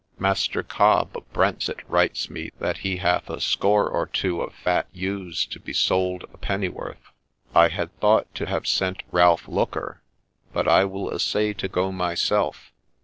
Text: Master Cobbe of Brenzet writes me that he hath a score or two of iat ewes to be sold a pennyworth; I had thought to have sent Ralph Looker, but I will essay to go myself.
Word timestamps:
Master 0.17 0.63
Cobbe 0.63 1.15
of 1.15 1.31
Brenzet 1.31 1.87
writes 1.87 2.27
me 2.27 2.49
that 2.57 2.79
he 2.79 2.97
hath 2.97 3.29
a 3.29 3.39
score 3.39 3.87
or 3.87 4.07
two 4.07 4.41
of 4.41 4.51
iat 4.65 4.85
ewes 4.91 5.45
to 5.45 5.59
be 5.59 5.73
sold 5.73 6.23
a 6.33 6.39
pennyworth; 6.39 7.11
I 7.53 7.67
had 7.67 7.95
thought 7.99 8.33
to 8.33 8.47
have 8.47 8.65
sent 8.65 9.03
Ralph 9.11 9.47
Looker, 9.47 10.01
but 10.53 10.67
I 10.67 10.85
will 10.85 11.13
essay 11.13 11.53
to 11.53 11.67
go 11.67 11.91
myself. 11.91 12.71